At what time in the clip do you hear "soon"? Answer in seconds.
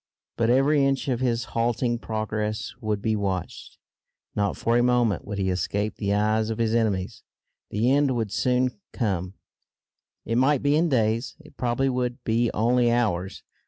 8.31-8.79